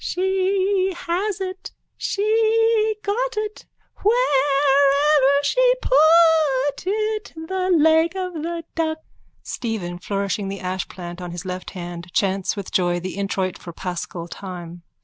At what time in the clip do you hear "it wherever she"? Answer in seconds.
3.37-5.73